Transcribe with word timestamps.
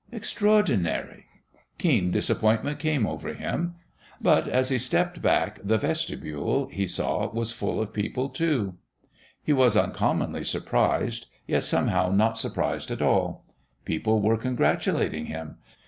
Extraordinary!... 0.11 1.25
Keen 1.77 2.09
disappointment 2.09 2.79
came 2.79 3.05
over 3.05 3.35
him. 3.35 3.75
But, 4.19 4.47
as 4.47 4.69
he 4.69 4.79
stepped 4.79 5.21
back, 5.21 5.59
the 5.63 5.77
vestibule, 5.77 6.65
he 6.69 6.87
saw, 6.87 7.29
was 7.31 7.51
full 7.51 7.79
of 7.79 7.93
people 7.93 8.27
too. 8.29 8.77
He 9.43 9.53
was 9.53 9.77
uncommonly 9.77 10.43
surprised, 10.43 11.27
yet 11.45 11.63
somehow 11.65 12.09
not 12.09 12.39
surprised 12.39 12.89
at 12.89 13.03
all. 13.03 13.45
People 13.85 14.21
were 14.23 14.37
congratulating 14.37 15.27
him. 15.27 15.57